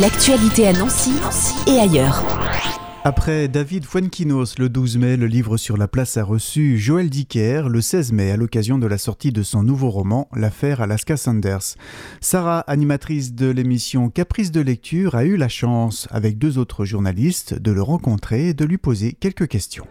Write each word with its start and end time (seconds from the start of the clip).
L'actualité 0.00 0.68
à 0.68 0.74
Nancy, 0.74 1.12
et 1.66 1.78
ailleurs. 1.78 2.22
Après 3.02 3.48
David 3.48 3.86
Fuenquinos 3.86 4.58
le 4.58 4.68
12 4.68 4.98
mai, 4.98 5.16
le 5.16 5.26
livre 5.26 5.56
sur 5.56 5.78
la 5.78 5.88
place 5.88 6.18
a 6.18 6.22
reçu 6.22 6.76
Joël 6.76 7.08
Dicker 7.08 7.70
le 7.70 7.80
16 7.80 8.12
mai 8.12 8.30
à 8.30 8.36
l'occasion 8.36 8.76
de 8.76 8.86
la 8.86 8.98
sortie 8.98 9.32
de 9.32 9.42
son 9.42 9.62
nouveau 9.62 9.88
roman 9.88 10.28
L'affaire 10.34 10.82
Alaska 10.82 11.16
Sanders. 11.16 11.76
Sarah, 12.20 12.60
animatrice 12.66 13.32
de 13.32 13.46
l'émission 13.46 14.10
Caprice 14.10 14.52
de 14.52 14.60
lecture, 14.60 15.14
a 15.14 15.24
eu 15.24 15.38
la 15.38 15.48
chance, 15.48 16.08
avec 16.10 16.36
deux 16.36 16.58
autres 16.58 16.84
journalistes, 16.84 17.54
de 17.58 17.72
le 17.72 17.80
rencontrer 17.80 18.48
et 18.48 18.54
de 18.54 18.66
lui 18.66 18.76
poser 18.76 19.14
quelques 19.14 19.48
questions. 19.48 19.86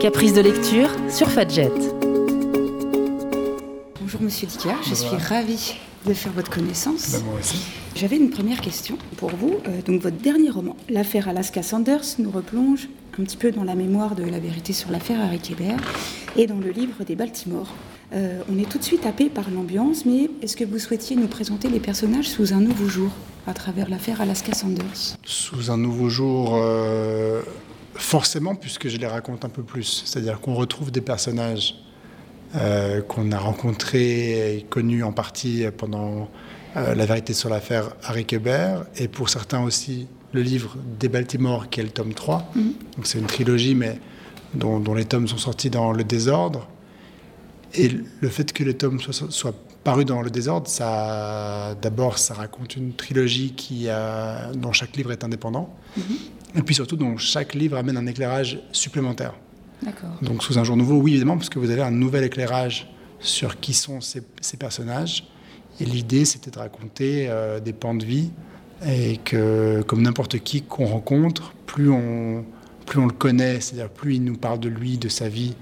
Caprice 0.00 0.34
de 0.34 0.42
lecture 0.42 0.90
sur 1.08 1.30
Fadjet. 1.30 1.72
Bonjour 3.98 4.20
Monsieur 4.20 4.46
Dicker, 4.46 4.76
je 4.86 4.94
suis 4.94 5.16
ravie 5.16 5.76
de 6.06 6.14
faire 6.14 6.32
votre 6.32 6.50
connaissance. 6.50 7.12
Ben, 7.12 7.24
moi 7.24 7.38
aussi. 7.38 7.58
J'avais 7.94 8.16
une 8.16 8.30
première 8.30 8.60
question 8.60 8.96
pour 9.16 9.30
vous. 9.30 9.56
Euh, 9.66 9.82
donc 9.82 10.00
votre 10.00 10.16
dernier 10.16 10.50
roman, 10.50 10.76
L'affaire 10.88 11.28
Alaska 11.28 11.62
Sanders, 11.62 12.04
nous 12.18 12.30
replonge 12.30 12.88
un 13.18 13.24
petit 13.24 13.36
peu 13.36 13.50
dans 13.50 13.64
la 13.64 13.74
mémoire 13.74 14.14
de 14.14 14.24
la 14.24 14.38
vérité 14.38 14.72
sur 14.72 14.90
l'affaire 14.90 15.20
Harry 15.20 15.38
Kéber 15.38 15.76
et 16.36 16.46
dans 16.46 16.58
le 16.58 16.70
livre 16.70 17.04
des 17.04 17.16
Baltimore. 17.16 17.74
Euh, 18.12 18.40
on 18.50 18.58
est 18.58 18.68
tout 18.68 18.78
de 18.78 18.84
suite 18.84 19.06
happé 19.06 19.28
par 19.28 19.50
l'ambiance, 19.50 20.04
mais 20.04 20.30
est-ce 20.42 20.56
que 20.56 20.64
vous 20.64 20.78
souhaitiez 20.78 21.16
nous 21.16 21.28
présenter 21.28 21.68
les 21.68 21.80
personnages 21.80 22.28
sous 22.28 22.52
un 22.52 22.60
nouveau 22.60 22.88
jour 22.88 23.10
à 23.46 23.54
travers 23.54 23.88
l'affaire 23.88 24.20
Alaska 24.20 24.52
Sanders? 24.52 25.16
Sous 25.24 25.70
un 25.70 25.76
nouveau 25.76 26.08
jour, 26.08 26.54
euh, 26.54 27.42
forcément, 27.94 28.54
puisque 28.54 28.88
je 28.88 28.96
les 28.96 29.06
raconte 29.06 29.44
un 29.44 29.48
peu 29.48 29.62
plus. 29.62 30.02
C'est-à-dire 30.06 30.40
qu'on 30.40 30.54
retrouve 30.54 30.90
des 30.90 31.00
personnages 31.00 31.76
euh, 32.56 33.00
qu'on 33.02 33.30
a 33.32 33.38
rencontrés 33.38 34.56
et 34.56 34.62
connus 34.62 35.02
en 35.04 35.12
partie 35.12 35.64
pendant 35.76 36.28
euh, 36.76 36.94
La 36.94 37.06
vérité 37.06 37.32
sur 37.32 37.48
l'affaire 37.48 37.90
Harry 38.04 38.24
Kéber, 38.24 38.76
et 38.96 39.08
pour 39.08 39.28
certains 39.28 39.62
aussi 39.62 40.06
le 40.32 40.42
livre 40.42 40.76
des 40.98 41.08
Baltimore, 41.08 41.68
qui 41.70 41.80
est 41.80 41.82
le 41.84 41.90
tome 41.90 42.14
3. 42.14 42.50
Mhm. 42.54 42.72
Donc 42.96 43.06
c'est 43.06 43.18
une 43.18 43.26
trilogie, 43.26 43.74
mais 43.74 43.98
dont, 44.54 44.78
dont 44.80 44.94
les 44.94 45.04
tomes 45.04 45.28
sont 45.28 45.38
sortis 45.38 45.70
dans 45.70 45.92
le 45.92 46.04
désordre. 46.04 46.68
Et 47.74 47.88
le 48.20 48.28
fait 48.28 48.52
que 48.52 48.64
les 48.64 48.74
tomes 48.74 49.00
soient, 49.00 49.30
soient 49.30 49.54
parus 49.84 50.04
dans 50.04 50.20
le 50.22 50.30
désordre, 50.30 50.66
ça, 50.68 51.74
d'abord, 51.80 52.18
ça 52.18 52.34
raconte 52.34 52.76
une 52.76 52.92
trilogie 52.94 53.52
qui 53.56 53.88
a, 53.88 54.52
dont 54.52 54.72
chaque 54.72 54.96
livre 54.96 55.12
est 55.12 55.24
indépendant, 55.24 55.74
Mhm. 55.96 56.02
et 56.56 56.62
puis 56.62 56.74
surtout 56.74 56.96
dont 56.96 57.16
chaque 57.16 57.54
livre 57.54 57.76
amène 57.76 57.96
un 57.96 58.06
éclairage 58.06 58.60
supplémentaire. 58.72 59.34
Donc 60.22 60.42
sous 60.42 60.58
un 60.58 60.64
jour 60.64 60.76
nouveau, 60.76 60.96
oui 60.96 61.12
évidemment, 61.12 61.36
parce 61.36 61.48
que 61.48 61.58
vous 61.58 61.70
avez 61.70 61.82
un 61.82 61.90
nouvel 61.90 62.24
éclairage 62.24 62.92
sur 63.18 63.60
qui 63.60 63.74
sont 63.74 64.00
ces, 64.00 64.22
ces 64.40 64.56
personnages. 64.56 65.26
Et 65.80 65.84
l'idée, 65.84 66.24
c'était 66.24 66.50
de 66.50 66.58
raconter 66.58 67.26
euh, 67.28 67.60
des 67.60 67.72
pans 67.72 67.94
de 67.94 68.04
vie 68.04 68.30
et 68.86 69.18
que, 69.18 69.82
comme 69.86 70.02
n'importe 70.02 70.38
qui 70.38 70.62
qu'on 70.62 70.86
rencontre, 70.86 71.54
plus 71.66 71.90
on, 71.90 72.44
plus 72.86 72.98
on 72.98 73.06
le 73.06 73.12
connaît, 73.12 73.60
c'est-à-dire 73.60 73.90
plus 73.90 74.16
il 74.16 74.24
nous 74.24 74.36
parle 74.36 74.60
de 74.60 74.68
lui, 74.68 74.98
de 74.98 75.08
sa 75.08 75.28
vie, 75.28 75.54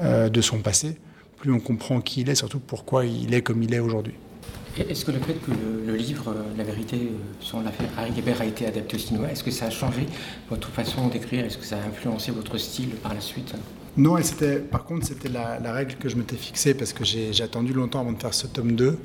euh, 0.00 0.28
de 0.28 0.40
son 0.40 0.58
passé, 0.58 0.96
plus 1.38 1.52
on 1.52 1.60
comprend 1.60 2.00
qui 2.00 2.22
il 2.22 2.30
est, 2.30 2.34
surtout 2.34 2.60
pourquoi 2.60 3.04
il 3.04 3.32
est 3.34 3.42
comme 3.42 3.62
il 3.62 3.74
est 3.74 3.78
aujourd'hui. 3.78 4.14
Est-ce 4.76 5.04
que 5.04 5.12
le 5.12 5.20
fait 5.20 5.34
que 5.34 5.52
le, 5.86 5.94
livre, 5.94 6.30
euh, 6.30 6.42
La 6.58 6.64
vérité 6.64 6.96
euh, 6.96 7.16
sur 7.38 7.62
l'affaire 7.62 7.88
Harry 7.96 8.10
Kéber 8.10 8.34
a 8.40 8.44
été 8.44 8.66
adapté 8.66 8.96
au 8.96 8.98
cinéma, 8.98 9.30
est-ce 9.30 9.44
que 9.44 9.52
ça 9.52 9.66
a 9.66 9.70
changé 9.70 10.06
votre 10.50 10.68
façon 10.68 11.06
d'écrire? 11.06 11.44
Est-ce 11.44 11.58
que 11.58 11.64
ça 11.64 11.76
a 11.76 11.88
influencé 11.88 12.32
votre 12.32 12.58
style 12.58 12.90
par 12.96 13.14
la 13.14 13.20
suite? 13.20 13.54
Non, 13.96 14.18
et 14.18 14.22
par 14.70 14.84
contre, 14.84 15.06
c'était 15.06 15.28
la, 15.28 15.72
règle 15.72 15.94
que 15.94 16.08
je 16.08 16.16
m'étais 16.16 16.34
fixée 16.34 16.74
parce 16.74 16.92
que 16.92 17.04
j'ai, 17.04 17.30
attendu 17.40 17.72
longtemps 17.72 18.00
avant 18.00 18.12
de 18.12 18.20
faire 18.20 18.34
ce 18.34 18.48
tome 18.48 18.72
2. 18.72 18.98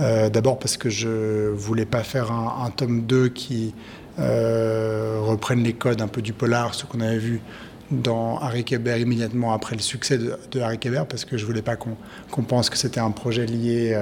Euh, 0.00 0.30
d'abord 0.30 0.58
parce 0.58 0.78
que 0.78 0.88
je 0.88 1.50
voulais 1.50 1.84
pas 1.84 2.02
faire 2.02 2.32
un, 2.32 2.70
tome 2.70 3.02
2 3.02 3.28
qui 3.28 3.74
reprenne 4.16 5.62
les 5.62 5.74
codes 5.74 6.00
un 6.00 6.08
peu 6.08 6.22
du 6.22 6.32
polar, 6.32 6.74
ce 6.74 6.86
qu'on 6.86 7.00
avait 7.00 7.18
vu 7.18 7.42
dans 7.90 8.38
Harry 8.38 8.64
Kéber 8.64 8.98
immédiatement 8.98 9.52
après 9.52 9.76
le 9.76 9.82
succès 9.82 10.16
de, 10.16 10.60
Harry 10.60 10.78
Kéber, 10.78 11.02
parce 11.06 11.26
que 11.26 11.36
je 11.36 11.44
voulais 11.44 11.60
pas 11.60 11.76
qu'on, 11.76 12.42
pense 12.42 12.70
que 12.70 12.78
c'était 12.78 13.00
un 13.00 13.10
projet 13.10 13.44
lié 13.44 13.94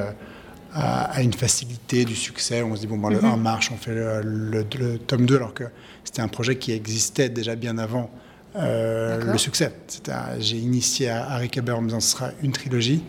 à, 0.72 1.04
à 1.12 1.22
une 1.22 1.32
facilité 1.32 2.04
du 2.04 2.14
succès. 2.16 2.62
On 2.62 2.74
se 2.76 2.80
dit, 2.80 2.86
bon, 2.86 2.98
ben, 2.98 3.10
le 3.10 3.24
1 3.24 3.36
marche, 3.36 3.70
on 3.72 3.76
fait 3.76 3.94
le, 3.94 4.20
le- 4.22 4.66
le 4.78 4.98
tome 4.98 5.26
2, 5.26 5.36
alors 5.36 5.54
que 5.54 5.64
c'était 6.04 6.22
un 6.22 6.28
projet 6.28 6.56
qui 6.56 6.72
existait 6.72 7.28
déjà 7.28 7.56
bien 7.56 7.78
avant 7.78 8.10
euh, 8.56 9.32
le 9.32 9.38
succès. 9.38 9.72
J'ai 10.38 10.56
initié 10.56 11.08
à 11.10 11.30
Harry 11.30 11.48
Kéber 11.48 11.72
en 11.72 11.82
me 11.82 11.86
disant 11.88 12.00
ce 12.00 12.10
sera 12.12 12.30
une 12.42 12.52
trilogie. 12.52 13.02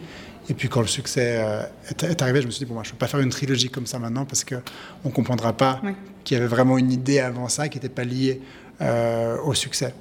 Et 0.49 0.53
puis 0.53 0.69
quand 0.69 0.81
le 0.81 0.87
succès 0.87 1.37
euh, 1.39 1.63
est, 1.89 2.03
est 2.03 2.21
arrivé, 2.21 2.41
je 2.41 2.47
me 2.47 2.51
suis 2.51 2.65
dit, 2.65 2.67
bon, 2.69 2.73
moi, 2.75 2.83
je 2.83 2.89
ne 2.89 2.91
peux 2.93 2.97
pas 2.97 3.07
faire 3.07 3.19
une 3.19 3.29
trilogie 3.29 3.69
comme 3.69 3.85
ça 3.85 3.99
maintenant 3.99 4.25
parce 4.25 4.43
qu'on 4.43 4.61
ne 5.05 5.11
comprendra 5.11 5.53
pas 5.53 5.79
Oui. 5.83 5.91
qu'il 6.23 6.35
y 6.35 6.39
avait 6.39 6.47
vraiment 6.49 6.77
une 6.77 6.91
idée 6.91 7.19
avant 7.19 7.47
ça 7.47 7.69
qui 7.69 7.77
n'était 7.77 7.89
pas 7.89 8.03
liée 8.03 8.41
euh, 8.81 9.37
au 9.45 9.53
succès. 9.53 9.93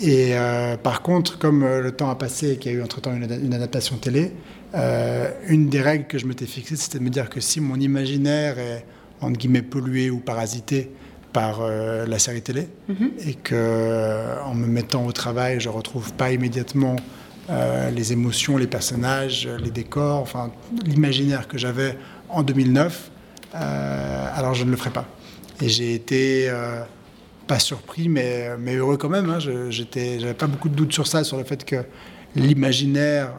Et 0.00 0.30
euh, 0.32 0.76
par 0.76 1.02
contre, 1.02 1.38
comme 1.38 1.62
euh, 1.64 1.80
le 1.82 1.92
temps 1.92 2.08
a 2.08 2.14
passé 2.14 2.52
et 2.52 2.56
qu'il 2.56 2.72
y 2.72 2.74
a 2.76 2.78
eu 2.78 2.82
entre-temps 2.82 3.12
une, 3.14 3.24
une 3.44 3.52
adaptation 3.52 3.96
télé, 3.96 4.32
euh, 4.74 5.30
une 5.48 5.68
des 5.68 5.80
règles 5.80 6.06
que 6.06 6.18
je 6.18 6.26
m'étais 6.26 6.46
fixée, 6.46 6.76
c'était 6.76 6.98
de 6.98 7.04
me 7.04 7.10
dire 7.10 7.28
que 7.28 7.40
si 7.40 7.60
mon 7.60 7.76
imaginaire 7.76 8.58
est, 8.58 8.84
entre 9.20 9.38
guillemets, 9.38 9.62
pollué 9.62 10.10
ou 10.10 10.18
parasité 10.18 10.90
par 11.32 11.60
euh, 11.60 12.06
la 12.06 12.18
série 12.18 12.42
télé, 12.42 12.68
Mhm. 12.88 13.10
et 13.26 13.34
que 13.34 13.54
euh, 13.54 14.40
en 14.44 14.54
me 14.54 14.66
mettant 14.66 15.06
au 15.06 15.12
travail, 15.12 15.60
je 15.60 15.68
retrouve 15.68 16.12
pas 16.14 16.32
immédiatement 16.32 16.96
euh, 17.50 17.90
les 17.90 18.12
émotions, 18.12 18.56
les 18.56 18.66
personnages, 18.66 19.48
les 19.62 19.70
décors, 19.70 20.18
enfin 20.20 20.52
l'imaginaire 20.84 21.48
que 21.48 21.58
j'avais 21.58 21.96
en 22.28 22.42
2009, 22.42 23.10
euh, 23.54 24.26
alors 24.34 24.54
je 24.54 24.64
ne 24.64 24.70
le 24.70 24.76
ferai 24.76 24.90
pas. 24.90 25.06
Et 25.62 25.68
j'ai 25.68 25.94
été 25.94 26.50
pas 27.46 27.58
surpris, 27.58 28.08
mais, 28.08 28.50
mais 28.58 28.76
heureux 28.76 28.96
quand 28.96 29.08
même. 29.10 29.28
Hein. 29.28 29.38
J'avais 29.40 30.34
pas 30.34 30.46
beaucoup 30.46 30.68
de 30.70 30.74
doutes 30.74 30.92
sur 30.92 31.06
ça, 31.06 31.22
sur 31.24 31.36
le 31.36 31.44
fait 31.44 31.64
que 31.64 31.76
l'imaginaire 32.34 33.32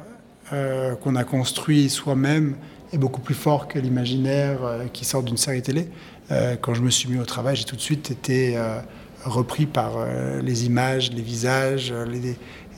euh, 0.53 0.95
qu'on 0.95 1.15
a 1.15 1.23
construit 1.23 1.89
soi-même 1.89 2.55
est 2.91 2.97
beaucoup 2.97 3.21
plus 3.21 3.35
fort 3.35 3.67
que 3.67 3.79
l'imaginaire 3.79 4.63
euh, 4.63 4.87
qui 4.91 5.05
sort 5.05 5.23
d'une 5.23 5.37
série 5.37 5.61
télé. 5.61 5.89
Euh, 6.29 6.55
quand 6.59 6.73
je 6.73 6.81
me 6.81 6.89
suis 6.89 7.09
mis 7.09 7.19
au 7.19 7.25
travail, 7.25 7.55
j'ai 7.55 7.63
tout 7.63 7.75
de 7.75 7.81
suite 7.81 8.11
été 8.11 8.57
repris 9.23 9.65
par 9.65 10.07
les 10.41 10.65
images, 10.65 11.11
les 11.11 11.21
visages, 11.21 11.93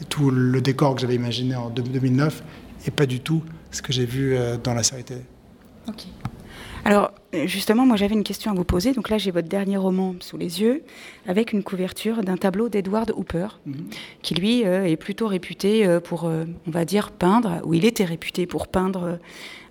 tout 0.09 0.29
le 0.29 0.61
décor 0.61 0.95
que 0.95 1.01
j'avais 1.01 1.15
imaginé 1.15 1.55
en 1.55 1.69
2009 1.69 2.43
et 2.85 2.91
pas 2.91 3.05
du 3.05 3.21
tout 3.21 3.43
ce 3.71 3.81
que 3.81 3.93
j'ai 3.93 4.05
vu 4.05 4.37
dans 4.61 4.73
la 4.73 4.83
série 4.83 5.03
télé. 5.03 5.21
Ok. 5.87 6.03
Alors, 6.83 7.11
justement, 7.45 7.85
moi 7.85 7.95
j'avais 7.97 8.13
une 8.13 8.23
question 8.23 8.51
à 8.51 8.53
vous 8.53 8.63
poser. 8.63 8.93
Donc 8.93 9.09
là, 9.09 9.17
j'ai 9.17 9.31
votre 9.31 9.47
dernier 9.47 9.77
roman 9.77 10.15
sous 10.19 10.37
les 10.37 10.61
yeux, 10.61 10.83
avec 11.27 11.53
une 11.53 11.63
couverture 11.63 12.21
d'un 12.23 12.37
tableau 12.37 12.69
d'Edward 12.69 13.11
Hooper, 13.15 13.47
qui 14.21 14.35
lui 14.35 14.65
euh, 14.65 14.85
est 14.85 14.95
plutôt 14.97 15.27
réputé 15.27 15.85
euh, 15.85 15.99
pour, 15.99 16.25
euh, 16.25 16.45
on 16.67 16.71
va 16.71 16.85
dire, 16.85 17.11
peindre, 17.11 17.61
ou 17.65 17.73
il 17.73 17.85
était 17.85 18.05
réputé 18.05 18.45
pour 18.45 18.67
peindre 18.67 19.03
euh, 19.03 19.15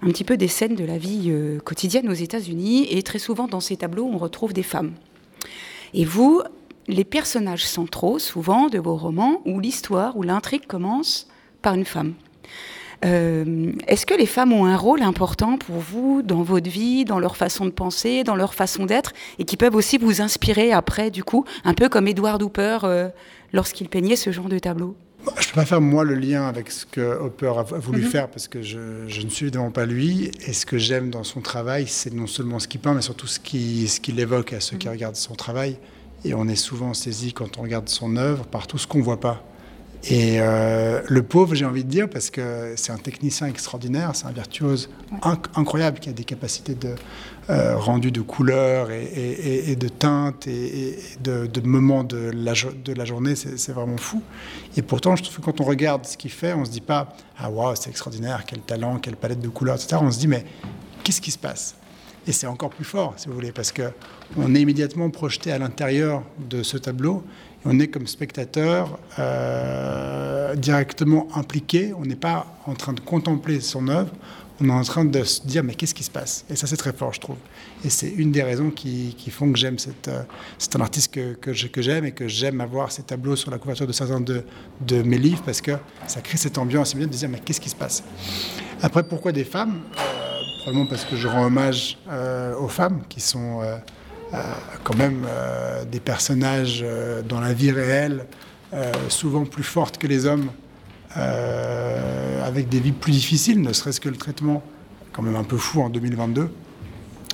un 0.03 0.09
petit 0.09 0.25
peu 0.25 0.37
des 0.37 0.49
scènes 0.49 0.75
de 0.75 0.85
la 0.85 0.99
vie 0.99 1.27
euh, 1.29 1.61
quotidienne 1.61 2.09
aux 2.09 2.13
États-Unis. 2.15 2.89
Et 2.91 3.03
très 3.03 3.19
souvent, 3.19 3.47
dans 3.47 3.61
ces 3.61 3.77
tableaux, 3.77 4.11
on 4.13 4.19
retrouve 4.19 4.53
des 4.53 4.65
femmes. 4.65 4.93
Et 5.95 6.05
vous, 6.05 6.43
les 6.89 7.05
personnages 7.05 7.65
centraux, 7.65 8.19
souvent, 8.19 8.69
de 8.69 8.79
vos 8.79 8.97
romans, 8.97 9.41
où 9.45 9.61
l'histoire, 9.61 10.17
où 10.17 10.23
l'intrigue 10.23 10.67
commence 10.67 11.29
par 11.61 11.75
une 11.75 11.85
femme. 11.85 12.15
Euh, 13.05 13.73
Est-ce 13.89 14.07
que 14.07 14.15
les 14.15 14.27
femmes 14.27 14.53
ont 14.53 14.65
un 14.67 14.77
rôle 14.77 15.03
important 15.03 15.59
pour 15.59 15.77
vous 15.77 16.23
dans 16.23 16.43
votre 16.43 16.71
vie, 16.71 17.05
dans 17.05 17.19
leur 17.19 17.37
façon 17.37 17.65
de 17.65 17.71
penser, 17.71 18.23
dans 18.25 18.37
leur 18.37 18.55
façon 18.55 18.87
d'être, 18.87 19.13
et 19.39 19.45
qui 19.45 19.57
peuvent 19.57 19.75
aussi 19.75 19.99
vous 19.99 20.21
inspirer 20.21 20.73
après, 20.73 21.11
du 21.11 21.25
coup, 21.25 21.45
un 21.65 21.75
peu 21.75 21.89
comme 21.89 22.07
Edward 22.07 22.41
Hooper 22.43 22.79
euh, 22.85 23.09
lorsqu'il 23.53 23.89
peignait 23.89 24.17
ce 24.17 24.31
genre 24.31 24.49
de 24.49 24.59
tableau? 24.59 24.97
Je 25.25 25.31
ne 25.49 25.53
peux 25.53 25.61
pas 25.61 25.65
faire 25.65 25.81
moi 25.81 26.03
le 26.03 26.15
lien 26.17 26.47
avec 26.49 26.71
ce 26.71 26.85
que 26.85 27.01
Hopper 27.01 27.53
a 27.57 27.63
voulu 27.63 28.03
Mhm. 28.03 28.09
faire 28.09 28.29
parce 28.29 28.49
que 28.49 28.61
je, 28.61 29.07
je 29.07 29.23
ne 29.23 29.29
suis 29.31 29.45
évidemment 29.47 29.71
pas 29.71 29.87
lui. 29.87 30.33
Et 30.47 30.53
ce 30.53 30.67
que 30.67 30.79
j'aime 30.79 31.11
dans 31.11 31.23
son 31.23 31.41
travail, 31.41 31.87
c'est 31.87 32.13
non 32.13 32.27
seulement 32.27 32.59
ce 32.59 32.67
qu'il 32.67 32.81
peint, 32.81 32.93
mais 32.95 33.03
surtout 33.03 33.29
ce 33.29 33.39
qu'il 33.39 33.89
ce 33.89 34.01
qu'il 34.01 34.19
évoque 34.19 34.53
à 34.53 34.59
ceux 34.61 34.77
qui 34.77 34.89
regardent 34.89 35.15
son 35.15 35.35
travail. 35.37 35.77
Et 36.25 36.35
on 36.35 36.49
est 36.49 36.57
souvent 36.57 36.93
saisi 36.93 37.33
quand 37.33 37.59
on 37.59 37.63
regarde 37.63 37.89
son 37.89 38.17
œuvre 38.17 38.47
par 38.47 38.67
tout 38.67 38.79
ce 38.79 38.87
qu'on 38.89 38.99
ne 38.99 39.05
voit 39.05 39.21
pas. 39.21 39.45
Et 40.05 40.41
euh, 40.41 41.01
le 41.09 41.23
pauvre, 41.23 41.55
j'ai 41.55 41.65
envie 41.65 41.85
de 41.85 41.89
dire, 41.89 42.11
parce 42.11 42.29
que 42.31 42.73
c'est 42.77 42.91
un 42.91 42.97
technicien 42.99 43.47
extraordinaire, 43.47 44.11
c'est 44.15 44.27
un 44.27 44.33
virtuose 44.33 44.91
inc- 45.23 45.47
incroyable 45.55 46.01
qui 46.01 46.09
a 46.09 46.13
des 46.13 46.25
capacités 46.25 46.75
de 46.75 46.97
euh, 47.51 47.77
rendu 47.77 48.11
de 48.11 48.21
couleurs 48.21 48.91
et, 48.91 49.05
et- 49.05 49.31
et- 49.69 49.71
et 49.73 49.77
de 49.77 49.89
teintes 49.89 50.47
et, 50.49 50.89
et 50.91 50.99
de, 51.23 51.47
de 51.47 51.61
moments 51.61 52.03
de 52.03 52.31
la, 52.35 52.53
jo- 52.55 52.73
de 52.85 52.93
la 52.93 53.05
journée, 53.05 53.37
c'est 53.37 53.57
c'est 53.59 53.73
vraiment 53.73 53.97
fou. 53.97 54.23
Et 54.77 54.83
pourtant, 54.83 55.15
je 55.17 55.23
trouve 55.23 55.37
que 55.37 55.41
quand 55.43 55.61
on 55.61 55.65
regarde 55.65 56.05
ce 56.05 56.17
qu'il 56.17 56.31
fait, 56.33 56.53
on 56.53 56.65
se 56.65 56.71
dit 56.71 56.81
pas 56.81 57.17
ah 57.39 57.51
waouh 57.51 57.75
c'est 57.77 57.91
extraordinaire, 57.91 58.43
quel 58.47 58.61
talent, 58.61 58.99
quelle 58.99 59.17
palette 59.17 59.41
de 59.41 59.49
couleurs, 59.49 59.77
etc. 59.77 59.99
On 60.01 60.11
se 60.11 60.19
dit 60.19 60.29
mais 60.29 60.45
qu'est-ce 61.05 61.21
qui 61.21 61.31
se 61.31 61.39
passe? 61.39 61.77
Et 62.27 62.31
c'est 62.33 62.47
encore 62.47 62.71
plus 62.71 62.85
fort, 62.85 63.15
si 63.17 63.27
vous 63.29 63.35
voulez, 63.35 63.51
parce 63.51 63.73
que 63.73 63.91
on 64.37 64.55
est 64.55 64.61
immédiatement 64.61 65.11
projeté 65.11 65.51
à 65.51 65.59
l'intérieur 65.59 66.23
de 66.49 66.63
ce 66.63 66.77
tableau. 66.77 67.25
On 67.65 67.79
est 67.79 67.89
comme 67.89 68.07
spectateur 68.07 68.99
euh, 69.19 70.55
directement 70.57 71.29
impliqué. 71.35 71.93
On 71.97 72.05
n'est 72.05 72.17
pas 72.17 72.47
en 72.67 72.75
train 72.75 72.93
de 72.93 73.01
contempler 73.01 73.61
son 73.61 73.87
œuvre. 73.89 74.11
on 74.61 74.69
est 74.69 74.73
en 74.73 74.83
train 74.83 75.05
de 75.05 75.23
se 75.23 75.47
dire 75.47 75.63
mais 75.63 75.75
qu'est-ce 75.75 75.95
qui 75.95 76.03
se 76.03 76.11
passe? 76.11 76.45
Et 76.51 76.57
ça 76.57 76.67
c'est 76.67 76.77
très 76.77 76.93
fort 76.93 77.13
je 77.13 77.21
trouve. 77.21 77.37
Et 77.85 77.91
c'est 77.91 78.09
une 78.11 78.33
des 78.33 78.43
raisons 78.43 78.71
qui, 78.71 79.15
font 79.31 79.53
que 79.53 79.59
j'aime 79.59 79.79
cette... 79.79 80.09
Euh, 80.09 80.23
c'est 80.59 80.75
un 80.77 80.81
artiste 80.81 81.15
que, 81.15 81.35
que 81.35 81.83
j'aime 81.83 82.05
et 82.05 82.13
que 82.13 82.27
j'aime 82.27 82.61
avoir 82.61 82.91
ces 82.91 83.05
tableaux 83.05 83.37
sur 83.37 83.51
la 83.51 83.59
couverture 83.59 83.87
de 83.87 83.93
certains 83.93 84.21
de, 84.21 84.45
de 84.81 85.03
mes 85.03 85.19
livres 85.19 85.43
parce 85.45 85.61
que 85.61 85.73
ça 86.09 86.21
crée 86.21 86.39
cette 86.39 86.59
ambiance 86.59 86.97
bien 86.97 87.07
de 87.07 87.13
dire 87.13 87.29
mais 87.29 87.39
qu'est-ce 87.39 87.61
qui 87.61 87.71
se 87.71 87.77
passe? 87.77 88.03
Après 88.83 89.05
pourquoi 89.05 89.31
des 89.31 89.45
femmes? 89.45 89.83
Euh, 89.99 90.41
Probablement 90.63 90.87
parce 90.87 91.05
que 91.05 91.17
je 91.17 91.27
rends 91.27 91.47
hommage 91.47 91.99
aux 92.61 92.69
femmes 92.69 93.03
qui 93.09 93.21
sont 93.21 93.63
quand 94.85 94.97
même 94.97 95.27
des 95.91 96.01
personnages 96.01 96.85
dans 97.29 97.41
la 97.41 97.53
vie 97.53 97.71
réelle 97.71 98.27
souvent 99.09 99.45
plus 99.45 99.63
fortes 99.63 99.99
que 99.99 100.07
les 100.07 100.27
hommes 100.27 100.49
euh, 101.17 102.47
avec 102.47 102.69
des 102.69 102.81
vies 102.81 102.93
plus 102.93 103.13
difficiles, 103.13 103.61
ne 103.61 103.73
serait-ce 103.73 104.01
que 104.01 104.09
le 104.09 104.17
traitement, 104.17 104.63
quand 105.13 105.23
même 105.23 105.37
un 105.37 105.45
peu 105.45 105.59
fou 105.59 105.83
en 105.83 105.91
2022, 105.91 106.51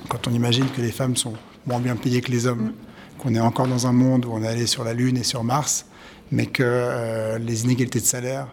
quand 0.09 0.27
on 0.27 0.33
imagine 0.33 0.65
que 0.75 0.81
les 0.81 0.91
femmes 0.91 1.15
sont 1.15 1.33
moins 1.65 1.79
bien 1.79 1.95
payées 1.95 2.21
que 2.21 2.31
les 2.31 2.45
hommes, 2.45 2.73
qu'on 3.19 3.33
est 3.35 3.39
encore 3.39 3.67
dans 3.67 3.87
un 3.87 3.93
monde 3.93 4.25
où 4.25 4.31
on 4.31 4.43
est 4.43 4.47
allé 4.47 4.65
sur 4.65 4.83
la 4.83 4.93
Lune 4.93 5.17
et 5.17 5.23
sur 5.23 5.43
Mars, 5.43 5.85
mais 6.31 6.45
que 6.45 6.63
euh, 6.63 7.37
les 7.37 7.63
inégalités 7.63 7.99
de 7.99 8.05
salaire 8.05 8.47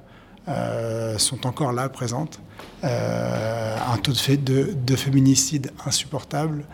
euh, 0.48 1.18
sont 1.18 1.46
encore 1.46 1.72
là, 1.72 1.88
présentes, 1.88 2.40
un 2.82 3.96
taux 4.02 4.12
de, 4.12 4.16
fait 4.16 4.36
de, 4.36 4.74
de 4.74 4.96
féminicide 4.96 5.72
insupportable, 5.84 6.64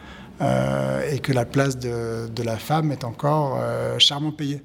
et 0.40 1.20
que 1.20 1.32
la 1.32 1.44
place 1.44 1.78
de, 1.78 2.28
de, 2.28 2.42
la 2.42 2.56
femme 2.56 2.90
est 2.90 3.04
encore 3.04 3.60
charmant 3.98 4.32
payée. 4.32 4.60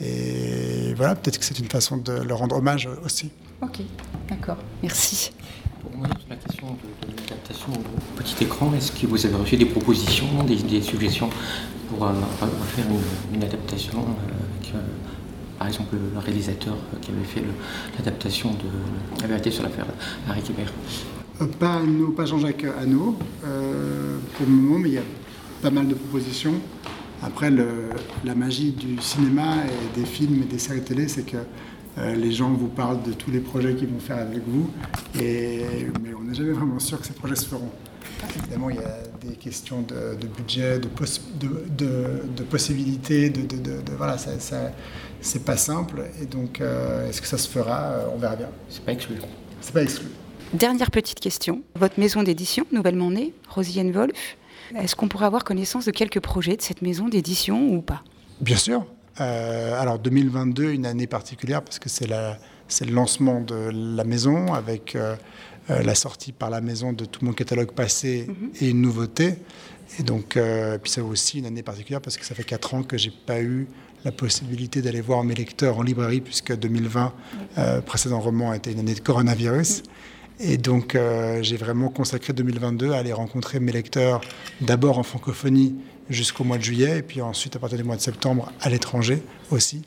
Et 0.00 0.94
voilà, 0.94 1.14
peut-être 1.16 1.38
que 1.38 1.44
c'est 1.44 1.58
une 1.58 1.68
façon 1.68 1.96
de 1.98 2.12
leur 2.12 2.38
rendre 2.38 2.56
hommage 2.56 2.88
aussi. 3.04 3.30
Ok, 3.60 3.80
d'accord, 4.28 4.58
merci. 4.82 5.32
Pour 5.82 5.96
moi, 5.96 6.06
sur 6.20 6.28
la 6.30 6.36
question 6.36 6.66
de, 6.68 7.10
l'adaptation 7.10 7.72
au 7.72 8.16
petit 8.16 8.44
écran, 8.44 8.72
est-ce 8.74 8.92
que 8.92 9.06
vous 9.06 9.26
avez 9.26 9.34
reçu 9.34 9.56
des 9.56 9.66
propositions, 9.66 10.44
des, 10.44 10.80
suggestions 10.80 11.28
pour 11.88 12.06
euh, 12.06 12.12
faire 12.76 12.84
une, 13.32 13.42
adaptation 13.42 13.98
euh, 13.98 14.60
avec, 14.60 14.74
euh, 14.74 14.78
par 15.58 15.66
exemple, 15.68 15.96
le 16.14 16.18
réalisateur 16.18 16.76
qui 17.00 17.10
avait 17.10 17.24
fait 17.24 17.42
l'adaptation 17.98 18.52
de 18.52 19.20
La 19.22 19.28
vérité 19.28 19.50
sur 19.50 19.62
l'affaire 19.62 19.86
Harry 20.28 20.42
Kébert 20.42 20.72
Pas, 21.58 21.80
pas 22.16 22.24
Jean-Jacques 22.26 22.64
Hano, 22.80 23.16
pour 23.40 24.46
le 24.46 24.52
moment, 24.52 24.78
mais 24.78 24.88
il 24.88 24.94
y 24.94 24.98
a 24.98 25.02
pas 25.62 25.70
mal 25.70 25.88
de 25.88 25.94
propositions. 25.94 26.54
Après, 27.22 27.50
la 27.50 28.34
magie 28.34 28.70
du 28.70 29.00
cinéma 29.00 29.56
et 29.64 29.98
des 29.98 30.06
films 30.06 30.42
et 30.42 30.46
des 30.46 30.58
séries 30.58 30.82
télé, 30.82 31.08
c'est 31.08 31.24
que 31.24 31.38
euh, 31.98 32.14
les 32.14 32.30
gens 32.30 32.50
vous 32.52 32.68
parlent 32.68 33.02
de 33.02 33.12
tous 33.12 33.30
les 33.30 33.40
projets 33.40 33.74
qu'ils 33.74 33.88
vont 33.88 33.98
faire 33.98 34.18
avec 34.18 34.42
vous, 34.46 34.70
et, 35.20 35.62
mais 36.02 36.14
on 36.14 36.22
n'est 36.22 36.34
jamais 36.34 36.52
vraiment 36.52 36.78
sûr 36.78 37.00
que 37.00 37.06
ces 37.06 37.12
projets 37.12 37.34
se 37.34 37.46
feront. 37.46 37.70
Évidemment, 38.38 38.70
il 38.70 38.76
y 38.76 38.80
a 38.80 38.98
des 39.20 39.36
questions 39.36 39.82
de, 39.82 40.26
budget, 40.26 40.78
de, 40.78 40.88
de, 42.36 42.42
possibilités, 42.42 43.30
de, 43.30 43.92
voilà, 43.96 44.16
c'est 44.18 45.44
pas 45.44 45.56
simple. 45.56 46.04
Et 46.20 46.26
donc, 46.26 46.60
euh, 46.60 47.08
est-ce 47.08 47.20
que 47.20 47.26
ça 47.26 47.38
se 47.38 47.48
fera 47.48 47.80
euh, 47.82 48.06
On 48.14 48.18
verra 48.18 48.36
bien. 48.36 48.48
C'est 48.68 48.84
pas 48.84 48.92
exclu. 48.92 49.16
C'est 49.60 49.72
pas 49.72 49.82
exclu. 49.82 50.06
Dernière 50.52 50.90
petite 50.90 51.20
question. 51.20 51.62
Votre 51.74 52.00
maison 52.00 52.22
d'édition, 52.22 52.66
nouvellement 52.72 53.10
née, 53.10 53.34
Rosienne 53.48 53.92
Wolf, 53.92 54.36
est-ce 54.76 54.96
qu'on 54.96 55.08
pourrait 55.08 55.26
avoir 55.26 55.44
connaissance 55.44 55.84
de 55.84 55.90
quelques 55.90 56.20
projets 56.20 56.56
de 56.56 56.62
cette 56.62 56.82
maison 56.82 57.08
d'édition 57.08 57.72
ou 57.72 57.80
pas? 57.80 58.02
Bien 58.40 58.56
sûr. 58.56 58.86
Euh, 59.20 59.80
alors 59.80 59.98
2022, 59.98 60.72
une 60.72 60.86
année 60.86 61.06
particulière 61.06 61.62
parce 61.62 61.78
que 61.78 61.88
c'est 61.88 62.06
le 62.06 62.92
lancement 62.92 63.40
de 63.40 63.70
la 63.72 64.04
maison 64.04 64.54
avec 64.54 64.94
euh, 64.94 65.16
la 65.68 65.94
sortie 65.94 66.32
par 66.32 66.50
la 66.50 66.60
maison 66.60 66.92
de 66.92 67.04
tout 67.04 67.24
mon 67.24 67.32
catalogue 67.32 67.72
passé 67.72 68.26
mhm. 68.28 68.50
et 68.60 68.70
une 68.70 68.80
nouveauté. 68.80 69.34
Et 69.98 70.02
donc, 70.02 70.38
puis 70.82 70.90
c'est 70.90 71.00
aussi 71.00 71.38
une 71.38 71.46
année 71.46 71.62
particulière 71.62 72.00
parce 72.00 72.16
que 72.16 72.24
ça 72.24 72.34
fait 72.34 72.44
quatre 72.44 72.74
ans 72.74 72.82
que 72.82 72.98
j'ai 72.98 73.10
pas 73.10 73.40
eu 73.40 73.66
la 74.04 74.12
possibilité 74.12 74.82
d'aller 74.82 75.00
voir 75.00 75.24
mes 75.24 75.34
lecteurs 75.34 75.78
en 75.78 75.82
librairie 75.82 76.20
puisque 76.20 76.54
2020, 76.56 77.12
précédent 77.86 78.20
roman, 78.20 78.50
a 78.50 78.56
été 78.56 78.72
une 78.72 78.80
année 78.80 78.94
de 78.94 79.00
coronavirus. 79.00 79.82
Mhm. 79.82 79.88
Et 80.40 80.56
donc, 80.56 80.94
euh, 80.94 81.42
j'ai 81.42 81.56
vraiment 81.56 81.88
consacré 81.88 82.32
2022 82.32 82.92
à 82.92 82.98
aller 82.98 83.12
rencontrer 83.12 83.58
mes 83.58 83.72
lecteurs, 83.72 84.20
d'abord 84.60 84.98
en 84.98 85.02
francophonie 85.02 85.76
jusqu'au 86.10 86.44
mois 86.44 86.58
de 86.58 86.62
juillet, 86.62 86.98
et 86.98 87.02
puis 87.02 87.20
ensuite, 87.20 87.56
à 87.56 87.58
partir 87.58 87.76
du 87.76 87.84
mois 87.84 87.96
de 87.96 88.00
septembre, 88.00 88.52
à 88.60 88.70
l'étranger 88.70 89.22
aussi. 89.50 89.82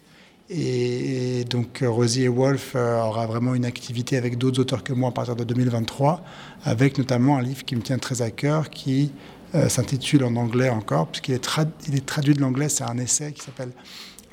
Et, 0.53 1.45
donc, 1.45 1.81
Rosie 1.81 2.23
et 2.23 2.27
Wolf 2.27 2.73
euh, 2.75 3.01
aura 3.01 3.25
vraiment 3.25 3.55
une 3.55 3.63
activité 3.63 4.17
avec 4.17 4.37
d'autres 4.37 4.59
auteurs 4.59 4.83
que 4.83 4.91
moi 4.91 5.09
à 5.09 5.11
partir 5.13 5.37
de 5.37 5.45
2023, 5.45 6.21
avec 6.65 6.97
notamment 6.97 7.37
un 7.37 7.41
livre 7.41 7.63
qui 7.63 7.77
me 7.77 7.81
tient 7.81 7.97
très 7.97 8.21
à 8.21 8.31
cœur, 8.31 8.69
qui 8.69 9.13
euh, 9.55 9.69
s'intitule 9.69 10.25
en 10.25 10.35
anglais 10.35 10.69
encore, 10.69 11.07
puisqu'il 11.07 11.35
est, 11.35 11.49
il 11.87 11.95
est 11.95 12.05
traduit 12.05 12.33
de 12.33 12.41
l'anglais, 12.41 12.67
c'est 12.67 12.83
un 12.83 12.97
essai 12.97 13.31
qui 13.31 13.41
s'appelle 13.41 13.71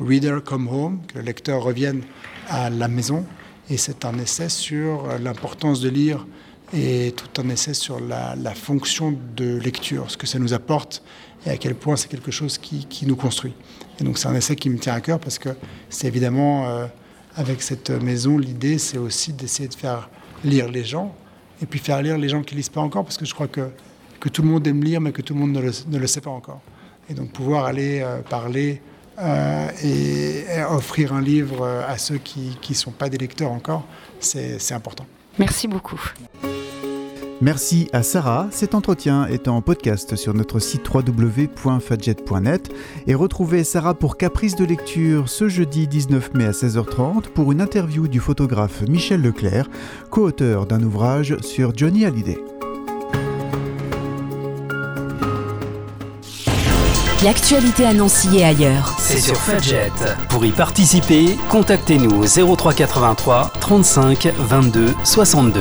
Reader 0.00 0.38
Come 0.44 0.67
Home, 0.67 1.00
que 1.06 1.19
le 1.19 1.25
lecteur 1.25 1.62
revienne 1.62 2.03
à 2.49 2.69
la 2.69 2.88
maison. 2.88 3.25
Et 3.71 3.76
c'est 3.76 4.05
un 4.05 4.19
essai 4.19 4.49
sur 4.49 5.06
l'importance 5.21 5.81
de 5.81 5.88
lire 5.88 6.26
et 6.73 7.15
tout 7.17 7.41
un 7.41 7.49
essai 7.49 7.75
sur 7.75 7.99
la, 8.00 8.55
fonction 8.55 9.15
de 9.37 9.56
lecture, 9.56 10.11
ce 10.11 10.17
que 10.17 10.26
ça 10.26 10.38
nous 10.38 10.53
apporte 10.53 11.03
et 11.47 11.50
à 11.50 11.56
quel 11.56 11.75
point 11.75 11.97
c'est 11.97 12.09
quelque 12.09 12.31
chose 12.31 12.59
qui, 12.59 13.06
nous 13.06 13.17
construit. 13.17 13.55
Et 14.00 14.05
donc 14.05 14.19
c'est 14.19 14.29
un 14.29 14.35
essai 14.35 14.56
qui 14.56 14.70
me 14.70 14.79
tient 14.79 14.94
à 14.94 15.00
cœur 15.00 15.19
parce 15.19 15.38
que 15.38 15.50
c'est 15.88 16.06
évidemment, 16.06 16.69
euh, 16.69 16.87
avec 17.37 17.62
cette 17.62 17.91
maison, 17.91 18.38
l'idée 18.38 18.79
c'est 18.79 18.99
aussi 18.99 19.32
d'essayer 19.32 19.69
de 19.69 19.75
faire 19.75 20.11
lire 20.44 20.69
les 20.69 20.85
gens 20.85 21.15
et 21.62 21.67
puis 21.67 21.79
faire 21.79 22.03
lire 22.03 22.19
les 22.19 22.29
gens 22.29 22.43
qui 22.43 22.55
ne 22.55 22.59
lisent 22.59 22.69
pas 22.69 22.81
encore 22.81 23.05
parce 23.05 23.17
que 23.17 23.25
je 23.25 23.35
crois 23.35 23.49
que, 23.49 23.71
que 24.21 24.29
tout 24.29 24.43
le 24.43 24.49
monde 24.49 24.67
aime 24.67 24.82
lire 24.82 25.00
mais 25.00 25.12
que 25.12 25.23
tout 25.23 25.35
le 25.35 25.41
monde 25.41 25.53
ne 25.53 25.99
le, 25.99 26.06
sait 26.06 26.21
pas 26.21 26.31
encore. 26.31 26.61
Et 27.09 27.14
donc 27.14 27.32
pouvoir 27.32 27.64
aller 27.64 28.00
euh, 28.03 28.21
parler 28.21 28.82
euh, 29.19 29.69
et, 29.82 30.62
offrir 30.71 31.12
un 31.12 31.23
livre 31.23 31.67
à 31.67 31.97
ceux 31.99 32.19
qui 32.19 32.56
ne 32.69 32.75
sont 32.75 32.91
pas 32.91 33.09
des 33.09 33.19
lecteurs 33.19 33.50
encore, 33.50 33.87
c'est 34.21 34.73
important. 34.73 35.06
Merci 35.38 35.69
beaucoup. 35.69 36.00
Merci 37.40 37.88
à 37.93 38.02
Sarah. 38.02 38.49
Cet 38.50 38.75
entretien 38.75 39.26
est 39.26 39.46
en 39.46 39.62
podcast 39.62 40.17
sur 40.17 40.35
notre 40.35 40.58
site 40.58 40.82
www.fadjet.net 40.93 42.75
et 43.06 43.14
retrouvez 43.14 43.62
Sarah 43.62 43.94
pour 43.94 44.17
Caprice 44.17 44.56
de 44.56 44.64
lecture 44.64 45.29
ce 45.29 45.49
jeudi 45.49 45.87
19 45.87 46.35
mai 46.35 46.46
à 46.46 46.50
16h30 46.50 47.29
pour 47.29 47.52
une 47.52 47.61
interview 47.61 48.08
du 48.08 48.19
photographe 48.19 48.82
Michel 48.88 49.23
Leclerc, 49.23 49.69
co-auteur 50.11 50.67
d'un 50.67 50.82
ouvrage 50.82 51.37
sur 51.40 51.76
Johnny 51.76 52.05
Hallyday. 52.05 52.38
L'actualité 57.25 57.85
à 57.85 57.95
Nancy 57.95 58.38
et 58.38 58.45
ailleurs. 58.45 58.97
C'est 58.99 59.21
sur 59.21 59.37
Fudget. 59.37 59.90
Pour 60.28 60.45
y 60.45 60.50
participer, 60.50 61.37
contactez-nous 61.49 62.23
au 62.23 62.57
0383 62.57 63.52
35 63.61 64.28
22 64.38 64.95
62. 65.04 65.61